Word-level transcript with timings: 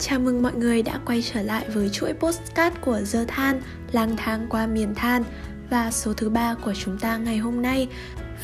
Chào 0.00 0.18
mừng 0.18 0.42
mọi 0.42 0.52
người 0.54 0.82
đã 0.82 1.00
quay 1.06 1.22
trở 1.22 1.42
lại 1.42 1.64
với 1.74 1.88
chuỗi 1.88 2.12
postcard 2.12 2.76
của 2.80 3.00
Dơ 3.04 3.24
Than, 3.28 3.60
lang 3.92 4.16
thang 4.16 4.46
qua 4.50 4.66
miền 4.66 4.94
than 4.94 5.24
và 5.70 5.90
số 5.90 6.12
thứ 6.12 6.30
ba 6.30 6.54
của 6.54 6.74
chúng 6.74 6.98
ta 6.98 7.16
ngày 7.16 7.38
hôm 7.38 7.62
nay, 7.62 7.88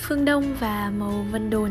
Phương 0.02 0.24
Đông 0.24 0.56
và 0.60 0.92
Màu 0.98 1.26
Vân 1.32 1.50
Đồn. 1.50 1.70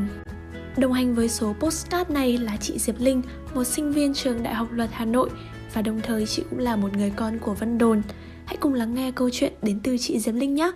Đồng 0.77 0.93
hành 0.93 1.15
với 1.15 1.29
số 1.29 1.53
postcard 1.59 2.11
này 2.11 2.37
là 2.37 2.57
chị 2.57 2.79
Diệp 2.79 2.95
Linh, 2.99 3.21
một 3.53 3.63
sinh 3.63 3.91
viên 3.91 4.13
trường 4.13 4.43
Đại 4.43 4.53
học 4.53 4.67
Luật 4.71 4.89
Hà 4.93 5.05
Nội 5.05 5.29
và 5.73 5.81
đồng 5.81 6.01
thời 6.01 6.25
chị 6.25 6.43
cũng 6.49 6.59
là 6.59 6.75
một 6.75 6.97
người 6.97 7.13
con 7.15 7.39
của 7.39 7.53
Vân 7.53 7.77
Đồn. 7.77 8.01
Hãy 8.45 8.57
cùng 8.59 8.73
lắng 8.73 8.93
nghe 8.93 9.11
câu 9.11 9.29
chuyện 9.33 9.53
đến 9.61 9.79
từ 9.83 9.97
chị 9.97 10.19
Diệp 10.19 10.35
Linh 10.35 10.55
nhé! 10.55 10.71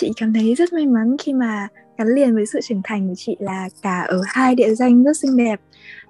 Chị 0.00 0.12
cảm 0.16 0.32
thấy 0.32 0.54
rất 0.54 0.72
may 0.72 0.86
mắn 0.86 1.16
khi 1.18 1.32
mà 1.32 1.68
gắn 1.98 2.08
liền 2.08 2.34
với 2.34 2.46
sự 2.46 2.60
trưởng 2.62 2.80
thành 2.84 3.08
của 3.08 3.14
chị 3.16 3.36
là 3.38 3.68
cả 3.82 4.00
ở 4.00 4.22
hai 4.26 4.54
địa 4.54 4.74
danh 4.74 5.04
rất 5.04 5.16
xinh 5.16 5.36
đẹp 5.36 5.60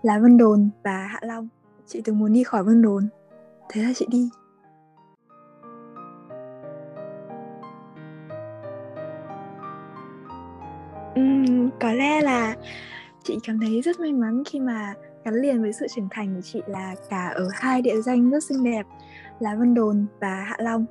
là 0.03 0.19
Vân 0.19 0.39
Đồn 0.39 0.71
và 0.85 1.07
Hạ 1.07 1.21
Long. 1.23 1.49
Chị 1.87 2.01
từng 2.05 2.19
muốn 2.19 2.33
đi 2.33 2.45
khỏi 2.45 2.65
Vân 2.65 2.83
Đồn, 2.83 3.09
thế 3.69 3.83
là 3.83 3.93
chị 3.95 4.07
đi. 4.11 4.29
Uhm, 11.21 11.71
có 11.81 11.93
lẽ 11.93 12.21
là 12.21 12.57
chị 13.25 13.39
cảm 13.45 13.59
thấy 13.61 13.83
rất 13.83 14.01
may 14.01 14.13
mắn 14.13 14.43
khi 14.47 14.61
mà 14.61 14.95
gắn 15.25 15.35
liền 15.35 15.63
với 15.63 15.73
sự 15.73 15.87
trưởng 15.97 16.09
thành 16.11 16.35
của 16.35 16.43
chị 16.43 16.63
là 16.67 16.95
cả 17.11 17.29
ở 17.29 17.49
hai 17.53 17.83
địa 17.83 18.01
danh 18.01 18.31
rất 18.31 18.45
xinh 18.45 18.65
đẹp 18.65 18.87
là 19.41 19.55
Vân 19.55 19.75
Đồn 19.75 20.07
và 20.21 20.35
Hạ 20.35 20.57
Long. 20.59 20.87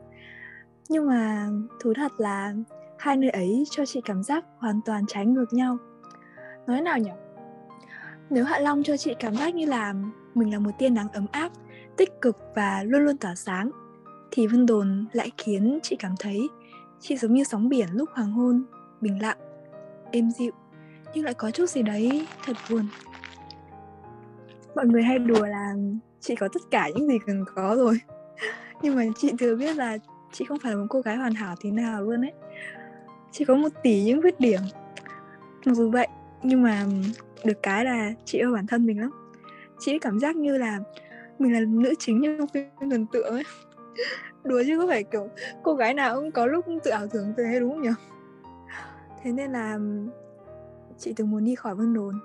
Nhưng 0.90 1.08
mà 1.08 1.50
thú 1.82 1.94
thật 1.94 2.12
là 2.18 2.54
hai 3.00 3.18
nơi 3.18 3.30
ấy 3.30 3.64
cho 3.70 3.86
chị 3.86 4.02
cảm 4.06 4.24
giác 4.24 4.46
hoàn 4.58 4.82
toàn 4.86 5.06
trái 5.08 5.26
ngược 5.26 5.54
nhau. 5.54 5.78
Nói 6.68 6.82
nào 6.82 6.98
nhỉ? 6.98 7.12
Nếu 8.30 8.44
hạ 8.44 8.60
long 8.60 8.84
cho 8.84 8.98
chị 8.98 9.16
cảm 9.20 9.36
giác 9.36 9.56
như 9.56 9.66
là 9.66 9.94
mình 10.36 10.54
là 10.54 10.60
một 10.60 10.72
tia 10.80 10.90
nắng 10.90 11.08
ấm 11.14 11.26
áp, 11.32 11.52
tích 11.98 12.22
cực 12.22 12.38
và 12.56 12.84
luôn 12.84 13.02
luôn 13.02 13.18
tỏa 13.18 13.36
sáng, 13.36 13.72
thì 14.32 14.48
vân 14.48 14.66
đồn 14.66 15.06
lại 15.12 15.32
khiến 15.38 15.80
chị 15.84 15.96
cảm 15.96 16.16
thấy 16.20 16.50
chị 17.00 17.18
giống 17.18 17.34
như 17.34 17.44
sóng 17.44 17.70
biển 17.70 17.88
lúc 17.94 18.10
hoàng 18.14 18.32
hôn, 18.32 18.64
bình 19.02 19.22
lặng, 19.22 19.38
êm 20.12 20.32
dịu, 20.32 20.52
nhưng 21.14 21.26
lại 21.26 21.34
có 21.34 21.52
chút 21.52 21.70
gì 21.70 21.82
đấy 21.82 22.28
thật 22.46 22.58
buồn. 22.70 22.88
Mọi 24.76 24.86
người 24.86 25.04
hay 25.04 25.20
đùa 25.20 25.46
là 25.46 25.74
chị 26.20 26.36
có 26.36 26.48
tất 26.54 26.62
cả 26.72 26.90
những 26.96 27.08
gì 27.08 27.18
cần 27.26 27.46
có 27.56 27.76
rồi. 27.78 28.00
Nhưng 28.82 28.96
mà 28.96 29.04
chị 29.18 29.32
thừa 29.40 29.56
biết 29.56 29.78
là 29.78 29.98
chị 30.32 30.46
không 30.46 30.60
phải 30.60 30.72
là 30.72 30.78
một 30.78 30.86
cô 30.90 31.02
gái 31.02 31.16
hoàn 31.16 31.34
hảo 31.34 31.56
thế 31.62 31.72
nào 31.72 32.02
luôn 32.02 32.22
ấy 32.22 32.34
chỉ 33.32 33.46
có 33.46 33.56
một 33.56 33.70
tỷ 33.84 34.04
những 34.04 34.22
khuyết 34.22 34.40
điểm. 34.40 34.62
Mặc 35.66 35.74
dù 35.74 35.92
vậy, 35.92 36.08
nhưng 36.44 36.64
mà 36.64 36.86
được 37.44 37.64
cái 37.64 37.86
là 37.86 38.14
chị 38.26 38.38
yêu 38.38 38.54
bản 38.54 38.68
thân 38.68 38.86
mình 38.86 39.02
lắm. 39.02 39.12
Chị 39.80 40.00
cảm 40.00 40.20
giác 40.20 40.36
như 40.36 40.58
là 40.58 40.80
mình 41.40 41.54
là 41.54 41.60
nữ 41.60 41.94
chính 42.00 42.38
trong 42.38 42.48
phim 42.48 42.66
thần 42.92 43.06
tượng 43.06 43.34
ấy. 43.34 43.44
Đùa 44.44 44.64
chứ 44.68 44.78
có 44.80 44.88
phải 44.88 45.04
kiểu 45.04 45.30
cô 45.64 45.74
gái 45.74 45.94
nào 45.94 46.16
cũng 46.16 46.32
có 46.32 46.46
lúc 46.46 46.66
tự 46.84 46.92
ảo 46.92 47.08
tưởng 47.08 47.34
thế 47.38 47.60
đúng 47.60 47.72
không 47.72 47.82
nhỉ? 47.82 47.90
Thế 49.24 49.32
nên 49.32 49.52
là 49.52 49.80
chị 50.98 51.14
từng 51.16 51.32
muốn 51.32 51.44
đi 51.44 51.56
khỏi 51.56 51.76
vân 51.76 51.94
đồn. 51.94 52.20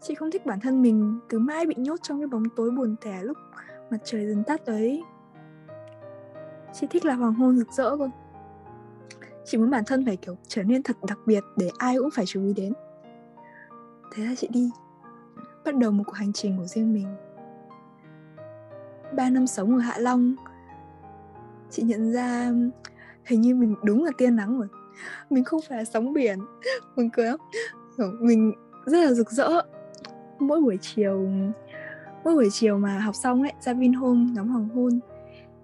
Chị 0.00 0.14
không 0.14 0.30
thích 0.30 0.46
bản 0.46 0.60
thân 0.60 0.82
mình 0.82 1.18
cứ 1.28 1.38
mãi 1.38 1.66
bị 1.66 1.74
nhốt 1.78 1.96
trong 2.02 2.20
cái 2.20 2.26
bóng 2.26 2.44
tối 2.56 2.70
buồn 2.70 2.96
tẻ 3.04 3.22
lúc 3.22 3.38
mặt 3.90 3.98
trời 4.04 4.26
dần 4.26 4.44
tắt 4.44 4.66
ấy. 4.66 5.02
Chị 6.72 6.86
thích 6.90 7.04
là 7.04 7.14
hoàng 7.14 7.34
hôn 7.34 7.56
rực 7.56 7.72
rỡ 7.72 7.96
cơ 7.96 8.10
chị 9.44 9.58
muốn 9.58 9.70
bản 9.70 9.84
thân 9.86 10.04
phải, 10.06 10.16
kiểu, 10.16 10.36
trở 10.48 10.62
nên 10.62 10.82
thật 10.82 10.96
đặc 11.08 11.18
biệt 11.26 11.44
để 11.56 11.70
ai 11.78 11.96
cũng 11.98 12.10
phải 12.10 12.26
chú 12.26 12.46
ý 12.46 12.52
đến. 12.52 12.72
Thế 14.12 14.24
là 14.24 14.34
chị 14.34 14.48
đi, 14.50 14.70
bắt 15.64 15.76
đầu 15.76 15.90
một 15.90 16.04
cuộc 16.06 16.16
hành 16.16 16.32
trình 16.32 16.58
của 16.58 16.66
riêng 16.66 16.94
mình. 16.94 17.06
Ba 19.16 19.30
năm 19.30 19.46
sống 19.46 19.74
ở 19.74 19.78
hạ 19.78 19.98
long, 19.98 20.34
chị 21.70 21.82
nhận 21.82 22.12
ra 22.12 22.52
hình 23.24 23.40
như 23.40 23.54
mình 23.54 23.74
đúng 23.82 24.04
là 24.04 24.10
tiên 24.18 24.36
nắng 24.36 24.58
rồi. 24.58 24.68
Mình 25.30 25.44
không 25.44 25.60
phải 25.68 25.78
là 25.78 25.84
sóng 25.84 26.12
biển 26.12 26.38
mình 26.96 27.10
cười 27.10 27.26
lắm. 27.26 27.38
Mình 28.20 28.52
rất 28.86 28.98
là 29.04 29.12
rực 29.12 29.30
rỡ. 29.30 29.48
Mỗi 30.38 30.60
buổi 30.60 30.78
chiều, 30.80 31.28
mỗi 32.24 32.34
buổi 32.34 32.48
chiều 32.52 32.78
mà 32.78 32.98
học 32.98 33.14
xong 33.14 33.42
ấy, 33.42 33.52
ra 33.60 33.72
Vinhome, 33.72 34.32
ngắm 34.34 34.48
hoàng 34.48 34.68
hôn, 34.68 35.00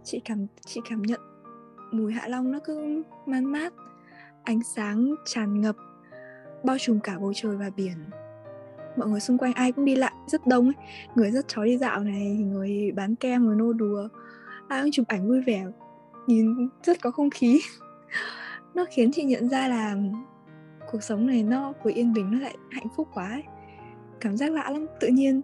chị 0.04 0.20
cảm 0.24 0.46
chị 0.66 0.80
cảm 0.90 1.02
nhận 1.02 1.20
mùi 1.90 2.12
hạ 2.12 2.28
long 2.28 2.52
nó 2.52 2.58
cứ 2.64 3.02
man 3.26 3.44
mát, 3.44 3.72
ánh 4.42 4.62
sáng 4.62 5.14
tràn 5.24 5.60
ngập, 5.60 5.76
bao 6.64 6.78
trùm 6.78 7.00
cả 7.00 7.18
bầu 7.18 7.32
trời 7.34 7.56
và 7.56 7.70
biển. 7.76 7.96
Mọi 8.96 9.08
người 9.08 9.20
xung 9.20 9.38
quanh 9.38 9.52
ai 9.52 9.72
cũng 9.72 9.84
đi 9.84 9.96
lại, 9.96 10.12
rất 10.26 10.46
đông 10.46 10.64
ấy. 10.64 10.74
Người 11.14 11.30
rất 11.30 11.48
chó 11.48 11.64
đi 11.64 11.78
dạo 11.78 12.00
này, 12.00 12.36
người 12.36 12.92
bán 12.96 13.14
kem, 13.14 13.44
người 13.44 13.56
nô 13.56 13.72
đùa. 13.72 14.08
Ai 14.68 14.82
cũng 14.82 14.90
chụp 14.90 15.06
ảnh 15.08 15.28
vui 15.28 15.40
vẻ, 15.40 15.66
nhìn 16.26 16.68
rất 16.82 17.02
có 17.02 17.10
không 17.10 17.30
khí. 17.30 17.60
Nó 18.74 18.84
khiến 18.90 19.12
chị 19.12 19.24
nhận 19.24 19.48
ra 19.48 19.68
là 19.68 19.96
cuộc 20.92 21.02
sống 21.02 21.26
này 21.26 21.42
nó 21.42 21.72
vừa 21.84 21.90
yên 21.94 22.12
bình 22.12 22.30
nó 22.30 22.38
lại 22.38 22.56
hạnh 22.70 22.86
phúc 22.96 23.08
quá 23.14 23.28
ấy. 23.28 23.42
cảm 24.20 24.36
giác 24.36 24.52
lạ 24.52 24.70
lắm, 24.70 24.86
tự 25.00 25.08
nhiên 25.08 25.42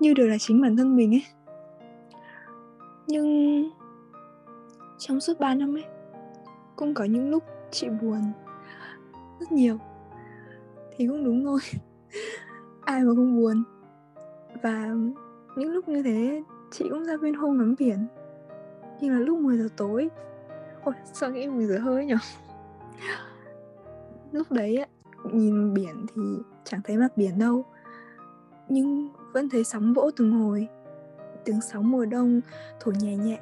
như 0.00 0.14
đều 0.14 0.28
là 0.28 0.38
chính 0.38 0.62
bản 0.62 0.76
thân 0.76 0.96
mình 0.96 1.14
ấy. 1.14 1.24
Nhưng 3.06 3.70
trong 4.98 5.20
suốt 5.20 5.40
3 5.40 5.54
năm 5.54 5.76
ấy 5.76 5.84
cũng 6.76 6.94
có 6.94 7.04
những 7.04 7.30
lúc 7.30 7.44
chị 7.70 7.88
buồn 7.88 8.32
rất 9.40 9.52
nhiều. 9.52 9.78
Thì 10.96 11.06
cũng 11.06 11.24
đúng 11.24 11.44
thôi. 11.44 11.60
Ai 12.84 13.04
mà 13.04 13.12
không 13.16 13.36
buồn. 13.36 13.62
Và 14.62 14.94
những 15.56 15.72
lúc 15.72 15.88
như 15.88 16.02
thế 16.02 16.42
chị 16.70 16.88
cũng 16.90 17.04
ra 17.04 17.16
bên 17.16 17.34
hôn 17.34 17.58
ngắm 17.58 17.74
biển. 17.78 18.06
Nhưng 19.00 19.12
là 19.12 19.18
lúc 19.18 19.38
10 19.38 19.58
giờ 19.58 19.68
tối 19.76 20.10
ôi 20.84 20.94
sao 21.12 21.30
nghĩ 21.30 21.48
10 21.48 21.66
giờ 21.66 21.78
hơi 21.78 22.06
nhở? 22.06 22.16
Lúc 24.32 24.52
đấy 24.52 24.76
ấy, 24.76 24.86
nhìn 25.32 25.74
biển 25.74 26.06
thì 26.14 26.22
chẳng 26.64 26.80
thấy 26.84 26.96
mặt 26.96 27.16
biển 27.16 27.38
đâu. 27.38 27.64
Nhưng 28.68 29.08
vẫn 29.32 29.48
thấy 29.48 29.64
sóng 29.64 29.94
vỗ 29.94 30.10
từng 30.16 30.32
hồi 30.32 30.68
tiếng 31.44 31.60
sóng 31.60 31.90
mùa 31.90 32.04
đông 32.04 32.40
thổi 32.80 32.94
nhẹ 33.00 33.16
nhẹ 33.16 33.38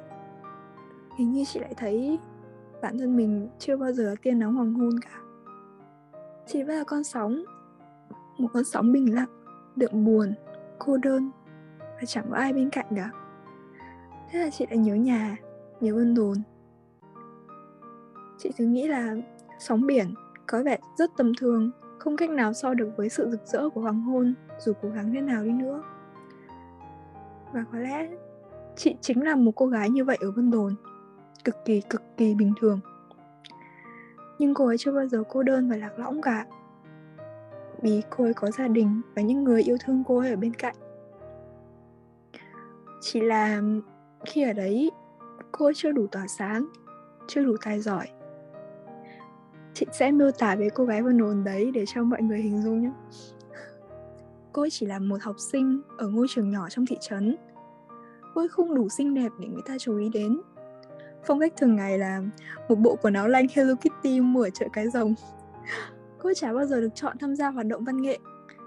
hình 1.15 1.31
như 1.31 1.45
chị 1.45 1.59
lại 1.59 1.73
thấy 1.77 2.19
bản 2.81 2.97
thân 2.97 3.15
mình 3.15 3.49
chưa 3.59 3.77
bao 3.77 3.91
giờ 3.91 4.15
tiên 4.21 4.39
nắng 4.39 4.53
hoàng 4.53 4.73
hôn 4.73 4.99
cả. 4.99 5.19
Chị 6.47 6.63
vẫn 6.63 6.75
là 6.75 6.83
con 6.83 7.03
sóng, 7.03 7.43
một 8.37 8.47
con 8.53 8.63
sóng 8.63 8.91
bình 8.91 9.15
lặng, 9.15 9.29
đượm 9.75 10.05
buồn, 10.05 10.33
cô 10.79 10.97
đơn, 10.97 11.31
và 11.79 12.05
chẳng 12.07 12.25
có 12.29 12.35
ai 12.35 12.53
bên 12.53 12.69
cạnh 12.69 12.85
cả. 12.95 13.11
Thế 14.29 14.39
là 14.39 14.49
chị 14.49 14.65
lại 14.69 14.77
nhớ 14.77 14.95
nhà, 14.95 15.37
nhớ 15.81 15.95
vân 15.95 16.15
đồn. 16.15 16.37
Chị 18.37 18.51
cứ 18.57 18.65
nghĩ 18.65 18.87
là 18.87 19.15
sóng 19.59 19.85
biển 19.85 20.13
có 20.47 20.63
vẻ 20.63 20.77
rất 20.97 21.11
tầm 21.17 21.31
thường, 21.39 21.71
không 21.99 22.17
cách 22.17 22.29
nào 22.29 22.53
so 22.53 22.73
được 22.73 22.89
với 22.97 23.09
sự 23.09 23.29
rực 23.31 23.45
rỡ 23.45 23.69
của 23.69 23.81
hoàng 23.81 24.01
hôn, 24.01 24.33
dù 24.59 24.73
cố 24.81 24.89
gắng 24.89 25.13
thế 25.13 25.21
nào 25.21 25.43
đi 25.43 25.51
nữa. 25.51 25.83
Và 27.53 27.65
có 27.71 27.77
lẽ 27.77 28.09
chị 28.75 28.95
chính 29.01 29.23
là 29.23 29.35
một 29.35 29.51
cô 29.55 29.65
gái 29.65 29.89
như 29.89 30.03
vậy 30.05 30.17
ở 30.21 30.31
vân 30.31 30.51
đồn 30.51 30.75
cực 31.43 31.65
kỳ 31.65 31.81
cực 31.81 32.01
kỳ 32.17 32.35
bình 32.35 32.53
thường. 32.61 32.79
Nhưng 34.39 34.53
cô 34.53 34.67
ấy 34.67 34.77
chưa 34.77 34.91
bao 34.91 35.07
giờ 35.07 35.23
cô 35.29 35.43
đơn 35.43 35.69
và 35.69 35.77
lạc 35.77 35.99
lõng 35.99 36.21
cả. 36.21 36.45
Vì 37.81 38.01
cô 38.09 38.23
ấy 38.23 38.33
có 38.33 38.51
gia 38.51 38.67
đình 38.67 39.01
và 39.15 39.21
những 39.21 39.43
người 39.43 39.63
yêu 39.63 39.77
thương 39.85 40.03
cô 40.07 40.19
ấy 40.19 40.29
ở 40.29 40.35
bên 40.35 40.53
cạnh. 40.53 40.75
Chỉ 43.01 43.21
là 43.21 43.61
khi 44.25 44.43
ở 44.43 44.53
đấy, 44.53 44.91
cô 45.51 45.65
ấy 45.65 45.73
chưa 45.75 45.91
đủ 45.91 46.07
tỏa 46.07 46.27
sáng, 46.27 46.65
chưa 47.27 47.43
đủ 47.43 47.55
tài 47.61 47.79
giỏi. 47.79 48.07
Chị 49.73 49.85
sẽ 49.91 50.11
miêu 50.11 50.31
tả 50.31 50.55
về 50.55 50.69
cô 50.75 50.85
gái 50.85 51.01
vân 51.01 51.17
đồn 51.17 51.43
đấy 51.43 51.71
để 51.73 51.85
cho 51.87 52.03
mọi 52.03 52.21
người 52.21 52.41
hình 52.41 52.61
dung 52.61 52.81
nhé. 52.81 52.91
Cô 54.51 54.61
ấy 54.61 54.69
chỉ 54.69 54.85
là 54.85 54.99
một 54.99 55.21
học 55.21 55.35
sinh 55.39 55.81
ở 55.97 56.07
ngôi 56.07 56.27
trường 56.29 56.51
nhỏ 56.51 56.69
trong 56.69 56.85
thị 56.85 56.97
trấn. 57.01 57.35
Cô 58.33 58.41
ấy 58.41 58.47
không 58.47 58.75
đủ 58.75 58.89
xinh 58.89 59.13
đẹp 59.13 59.29
để 59.39 59.47
người 59.47 59.61
ta 59.65 59.77
chú 59.79 59.97
ý 59.97 60.09
đến 60.09 60.41
phong 61.25 61.39
cách 61.39 61.53
thường 61.57 61.75
ngày 61.75 61.97
là 61.97 62.21
một 62.69 62.75
bộ 62.75 62.95
quần 63.01 63.13
áo 63.13 63.27
lanh 63.27 63.45
Hello 63.53 63.75
Kitty 63.75 64.21
mua 64.21 64.43
ở 64.43 64.49
chợ 64.49 64.65
cái 64.73 64.89
rồng. 64.89 65.13
Cô 66.19 66.33
chả 66.33 66.53
bao 66.53 66.65
giờ 66.65 66.81
được 66.81 66.95
chọn 66.95 67.17
tham 67.17 67.35
gia 67.35 67.49
hoạt 67.49 67.65
động 67.65 67.83
văn 67.83 68.01
nghệ 68.01 68.19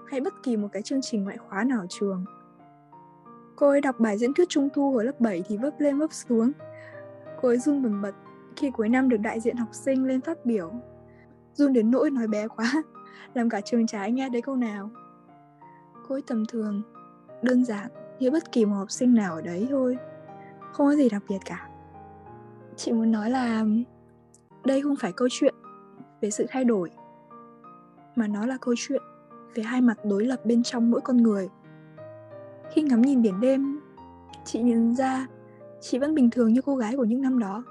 hay 0.09 0.21
bất 0.21 0.33
kỳ 0.43 0.57
một 0.57 0.67
cái 0.71 0.81
chương 0.81 1.01
trình 1.01 1.23
ngoại 1.23 1.37
khóa 1.37 1.63
nào 1.63 1.79
ở 1.79 1.87
trường. 1.89 2.25
Cô 3.55 3.69
ấy 3.69 3.81
đọc 3.81 3.99
bài 3.99 4.17
diễn 4.17 4.33
thuyết 4.33 4.49
trung 4.49 4.69
thu 4.73 4.91
hồi 4.91 5.05
lớp 5.05 5.19
7 5.19 5.43
thì 5.47 5.57
vấp 5.57 5.79
lên 5.79 5.97
vấp 5.97 6.13
xuống. 6.13 6.51
Cô 7.41 7.49
ấy 7.49 7.57
run 7.57 7.83
bần 7.83 8.01
bật 8.01 8.13
khi 8.55 8.71
cuối 8.71 8.89
năm 8.89 9.09
được 9.09 9.17
đại 9.17 9.39
diện 9.39 9.57
học 9.57 9.69
sinh 9.71 10.05
lên 10.05 10.21
phát 10.21 10.45
biểu. 10.45 10.71
Run 11.53 11.73
đến 11.73 11.91
nỗi 11.91 12.09
nói 12.09 12.27
bé 12.27 12.47
quá, 12.47 12.73
làm 13.33 13.49
cả 13.49 13.61
trường 13.61 13.87
trái 13.87 14.11
nghe 14.11 14.29
đấy 14.29 14.41
câu 14.41 14.55
nào. 14.55 14.89
Cô 16.07 16.15
ấy 16.15 16.21
tầm 16.27 16.45
thường, 16.45 16.81
đơn 17.41 17.65
giản, 17.65 17.87
như 18.19 18.31
bất 18.31 18.51
kỳ 18.51 18.65
một 18.65 18.75
học 18.75 18.91
sinh 18.91 19.13
nào 19.13 19.35
ở 19.35 19.41
đấy 19.41 19.67
thôi. 19.69 19.97
Không 20.71 20.87
có 20.87 20.95
gì 20.95 21.09
đặc 21.09 21.23
biệt 21.29 21.39
cả 21.45 21.69
chị 22.77 22.91
muốn 22.91 23.11
nói 23.11 23.29
là 23.29 23.65
đây 24.65 24.81
không 24.81 24.95
phải 24.95 25.11
câu 25.11 25.27
chuyện 25.31 25.55
về 26.21 26.29
sự 26.31 26.45
thay 26.49 26.65
đổi, 26.65 26.91
mà 28.15 28.27
nó 28.27 28.45
là 28.45 28.57
câu 28.61 28.73
chuyện 28.77 29.01
về 29.55 29.63
hai 29.63 29.81
mặt 29.81 29.97
đối 30.05 30.25
lập 30.25 30.45
bên 30.45 30.63
trong 30.63 30.91
mỗi 30.91 31.01
con 31.01 31.17
người. 31.17 31.49
Khi 32.71 32.81
ngắm 32.81 33.01
nhìn 33.01 33.21
biển 33.21 33.41
đêm, 33.41 33.79
chị 34.45 34.61
nhận 34.61 34.95
ra 34.95 35.27
chị 35.81 35.99
vẫn 35.99 36.15
bình 36.15 36.29
thường 36.29 36.53
như 36.53 36.61
cô 36.61 36.75
gái 36.75 36.95
của 36.97 37.03
những 37.03 37.21
năm 37.21 37.39
đó. 37.39 37.63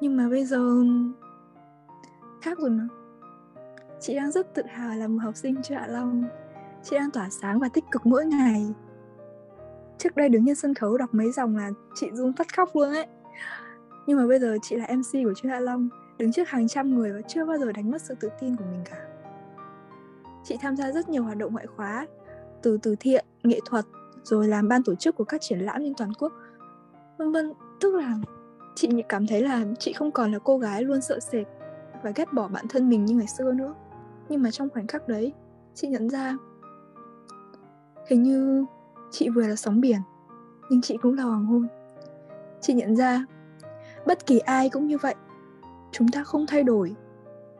Nhưng 0.00 0.16
mà 0.16 0.28
bây 0.28 0.44
giờ 0.44 0.84
khác 2.42 2.58
rồi 2.58 2.70
mà. 2.70 2.88
Chị 4.00 4.14
đang 4.14 4.30
rất 4.30 4.54
tự 4.54 4.62
hào 4.68 4.94
là 4.94 5.08
một 5.08 5.18
học 5.22 5.36
sinh 5.36 5.62
chưa 5.62 5.74
Hạ 5.74 5.86
Long. 5.86 6.24
Chị 6.82 6.96
đang 6.96 7.10
tỏa 7.10 7.28
sáng 7.30 7.58
và 7.58 7.68
tích 7.68 7.84
cực 7.90 8.06
mỗi 8.06 8.26
ngày. 8.26 8.66
Trước 9.98 10.16
đây 10.16 10.28
đứng 10.28 10.46
trên 10.46 10.54
sân 10.54 10.74
khấu 10.74 10.98
đọc 10.98 11.14
mấy 11.14 11.32
dòng 11.32 11.56
là 11.56 11.70
chị 11.94 12.10
run 12.12 12.32
phát 12.32 12.56
khóc 12.56 12.76
luôn 12.76 12.88
ấy 12.88 13.06
nhưng 14.06 14.18
mà 14.18 14.26
bây 14.26 14.38
giờ 14.38 14.56
chị 14.62 14.76
là 14.76 14.86
MC 14.96 15.12
của 15.24 15.34
chuyên 15.34 15.52
Hạ 15.52 15.60
Long, 15.60 15.88
đứng 16.18 16.32
trước 16.32 16.48
hàng 16.48 16.68
trăm 16.68 16.94
người 16.94 17.12
và 17.12 17.20
chưa 17.28 17.44
bao 17.44 17.58
giờ 17.58 17.72
đánh 17.72 17.90
mất 17.90 18.02
sự 18.02 18.14
tự 18.20 18.28
tin 18.40 18.56
của 18.56 18.64
mình 18.70 18.80
cả. 18.84 18.96
Chị 20.44 20.56
tham 20.60 20.76
gia 20.76 20.92
rất 20.92 21.08
nhiều 21.08 21.24
hoạt 21.24 21.36
động 21.36 21.52
ngoại 21.52 21.66
khóa, 21.66 22.06
từ 22.62 22.78
từ 22.82 22.96
thiện 23.00 23.24
nghệ 23.42 23.60
thuật, 23.64 23.84
rồi 24.22 24.48
làm 24.48 24.68
ban 24.68 24.82
tổ 24.82 24.94
chức 24.94 25.16
của 25.16 25.24
các 25.24 25.40
triển 25.40 25.58
lãm 25.58 25.76
trên 25.78 25.94
toàn 25.94 26.12
quốc. 26.12 26.32
Vân 27.18 27.32
vân, 27.32 27.52
tức 27.80 27.94
là 27.94 28.14
chị 28.74 28.88
cảm 29.08 29.26
thấy 29.26 29.42
là 29.42 29.64
chị 29.78 29.92
không 29.92 30.10
còn 30.10 30.32
là 30.32 30.38
cô 30.44 30.58
gái 30.58 30.82
luôn 30.82 31.00
sợ 31.00 31.20
sệt 31.20 31.46
và 32.02 32.12
ghét 32.14 32.32
bỏ 32.32 32.48
bản 32.48 32.68
thân 32.68 32.88
mình 32.88 33.04
như 33.04 33.14
ngày 33.14 33.26
xưa 33.26 33.52
nữa. 33.52 33.74
Nhưng 34.28 34.42
mà 34.42 34.50
trong 34.50 34.68
khoảnh 34.70 34.86
khắc 34.86 35.08
đấy, 35.08 35.32
chị 35.74 35.88
nhận 35.88 36.10
ra 36.10 36.36
hình 38.06 38.22
như 38.22 38.64
chị 39.10 39.28
vừa 39.28 39.46
là 39.46 39.56
sóng 39.56 39.80
biển, 39.80 40.00
nhưng 40.70 40.82
chị 40.82 40.96
cũng 41.02 41.14
là 41.14 41.22
hoàng 41.22 41.46
hôn 41.46 41.66
chị 42.66 42.74
nhận 42.74 42.96
ra. 42.96 43.24
Bất 44.06 44.26
kỳ 44.26 44.38
ai 44.38 44.70
cũng 44.70 44.86
như 44.86 44.98
vậy. 44.98 45.14
Chúng 45.92 46.08
ta 46.08 46.24
không 46.24 46.46
thay 46.46 46.62
đổi, 46.62 46.94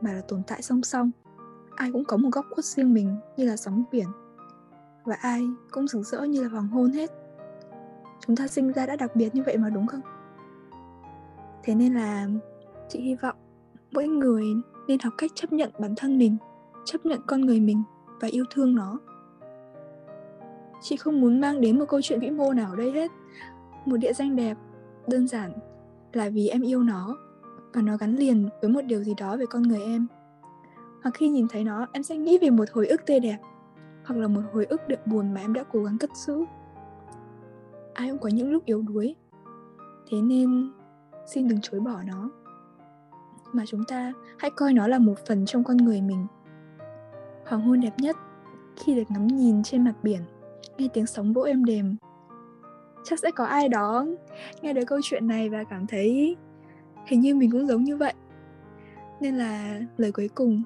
mà 0.00 0.12
là 0.12 0.20
tồn 0.20 0.42
tại 0.46 0.62
song 0.62 0.82
song. 0.82 1.10
Ai 1.76 1.92
cũng 1.92 2.04
có 2.04 2.16
một 2.16 2.28
góc 2.32 2.46
khuất 2.50 2.64
riêng 2.64 2.94
mình 2.94 3.16
như 3.36 3.44
là 3.44 3.56
sóng 3.56 3.84
biển, 3.92 4.06
và 5.04 5.16
ai 5.20 5.42
cũng 5.70 5.88
rực 5.88 6.06
rỡ 6.06 6.22
như 6.22 6.42
là 6.42 6.48
hoàng 6.48 6.68
hôn 6.68 6.92
hết. 6.92 7.10
Chúng 8.26 8.36
ta 8.36 8.48
sinh 8.48 8.72
ra 8.72 8.86
đã 8.86 8.96
đặc 8.96 9.16
biệt 9.16 9.34
như 9.34 9.42
vậy 9.46 9.56
mà 9.56 9.70
đúng 9.70 9.86
không? 9.86 10.00
Thế 11.62 11.74
nên 11.74 11.94
là 11.94 12.28
chị 12.88 13.00
hy 13.00 13.14
vọng 13.14 13.36
mỗi 13.92 14.08
người 14.08 14.44
nên 14.88 14.98
học 15.00 15.12
cách 15.18 15.30
chấp 15.34 15.52
nhận 15.52 15.70
bản 15.78 15.94
thân 15.96 16.18
mình, 16.18 16.36
chấp 16.84 17.06
nhận 17.06 17.20
con 17.26 17.40
người 17.40 17.60
mình 17.60 17.82
và 18.20 18.28
yêu 18.28 18.44
thương 18.50 18.74
nó. 18.74 18.98
Chị 20.82 20.96
không 20.96 21.20
muốn 21.20 21.40
mang 21.40 21.60
đến 21.60 21.78
một 21.78 21.84
câu 21.88 22.00
chuyện 22.02 22.20
vĩ 22.20 22.30
mô 22.30 22.52
nào 22.52 22.70
ở 22.70 22.76
đây 22.76 22.92
hết. 22.92 23.10
Một 23.84 23.96
địa 23.96 24.12
danh 24.12 24.36
đẹp 24.36 24.56
đơn 25.08 25.28
giản 25.28 25.52
là 26.12 26.28
vì 26.28 26.48
em 26.48 26.62
yêu 26.62 26.82
nó 26.82 27.16
và 27.72 27.82
nó 27.82 27.96
gắn 27.96 28.16
liền 28.16 28.48
với 28.60 28.70
một 28.70 28.80
điều 28.86 29.04
gì 29.04 29.14
đó 29.14 29.36
về 29.36 29.46
con 29.46 29.62
người 29.62 29.82
em. 29.82 30.06
Hoặc 31.02 31.14
khi 31.14 31.28
nhìn 31.28 31.46
thấy 31.48 31.64
nó, 31.64 31.86
em 31.92 32.02
sẽ 32.02 32.16
nghĩ 32.16 32.38
về 32.38 32.50
một 32.50 32.64
hồi 32.72 32.86
ức 32.86 33.06
tươi 33.06 33.20
đẹp, 33.20 33.38
hoặc 34.04 34.16
là 34.16 34.28
một 34.28 34.40
hồi 34.52 34.64
ức 34.64 34.88
đượm 34.88 34.98
buồn 35.06 35.34
mà 35.34 35.40
em 35.40 35.52
đã 35.52 35.64
cố 35.72 35.84
gắng 35.84 35.98
cất 35.98 36.10
giữ. 36.16 36.44
Ai 37.94 38.10
cũng 38.10 38.18
có 38.18 38.28
những 38.28 38.52
lúc 38.52 38.64
yếu 38.64 38.82
đuối, 38.82 39.14
thế 40.10 40.20
nên 40.22 40.72
xin 41.26 41.48
đừng 41.48 41.60
chối 41.62 41.80
bỏ 41.80 42.02
nó. 42.06 42.30
Mà 43.52 43.64
chúng 43.66 43.84
ta 43.84 44.12
hãy 44.38 44.50
coi 44.50 44.72
nó 44.72 44.88
là 44.88 44.98
một 44.98 45.18
phần 45.28 45.46
trong 45.46 45.64
con 45.64 45.76
người 45.76 46.00
mình. 46.00 46.26
Hoàng 47.46 47.62
hôn 47.62 47.80
đẹp 47.80 47.94
nhất 47.98 48.16
khi 48.76 48.94
được 48.94 49.10
ngắm 49.10 49.26
nhìn 49.26 49.62
trên 49.62 49.84
mặt 49.84 49.94
biển, 50.02 50.20
nghe 50.78 50.88
tiếng 50.92 51.06
sóng 51.06 51.32
vỗ 51.32 51.42
êm 51.42 51.64
đềm 51.64 51.96
chắc 53.06 53.18
sẽ 53.18 53.30
có 53.30 53.44
ai 53.44 53.68
đó 53.68 54.06
nghe 54.62 54.72
được 54.72 54.84
câu 54.86 54.98
chuyện 55.02 55.26
này 55.26 55.48
và 55.48 55.64
cảm 55.64 55.86
thấy 55.86 56.36
hình 57.06 57.20
như 57.20 57.34
mình 57.34 57.50
cũng 57.50 57.66
giống 57.66 57.84
như 57.84 57.96
vậy. 57.96 58.12
Nên 59.20 59.36
là 59.36 59.80
lời 59.96 60.12
cuối 60.12 60.28
cùng, 60.34 60.62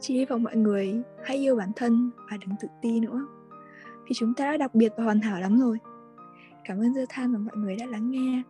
chị 0.00 0.14
hy 0.14 0.24
vọng 0.24 0.42
mọi 0.42 0.56
người 0.56 1.02
hãy 1.24 1.36
yêu 1.36 1.56
bản 1.56 1.72
thân 1.76 2.10
và 2.30 2.36
đừng 2.36 2.56
tự 2.60 2.68
ti 2.82 3.00
nữa. 3.00 3.26
Vì 4.04 4.14
chúng 4.14 4.34
ta 4.34 4.44
đã 4.44 4.56
đặc 4.56 4.74
biệt 4.74 4.92
và 4.96 5.04
hoàn 5.04 5.20
hảo 5.20 5.40
lắm 5.40 5.60
rồi. 5.60 5.78
Cảm 6.64 6.80
ơn 6.80 6.94
dưa 6.94 7.04
than 7.08 7.32
và 7.32 7.38
mọi 7.38 7.56
người 7.56 7.76
đã 7.76 7.86
lắng 7.86 8.10
nghe. 8.10 8.42